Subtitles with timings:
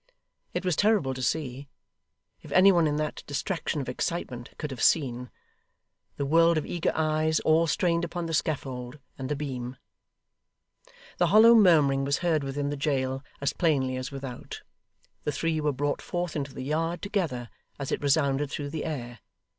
[0.55, 1.67] It was terrible to see
[2.41, 5.29] if any one in that distraction of excitement could have seen
[6.17, 9.77] the world of eager eyes, all strained upon the scaffold and the beam.
[11.19, 14.63] The hollow murmuring was heard within the jail as plainly as without.
[15.23, 19.19] The three were brought forth into the yard, together, as it resounded through the air.